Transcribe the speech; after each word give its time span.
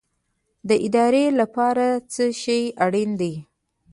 د 0.67 0.69
ارادې 0.85 1.25
لپاره 1.39 1.85
څه 2.13 2.25
شی 2.41 2.61
اړین 2.85 3.11
دی؟ 3.21 3.33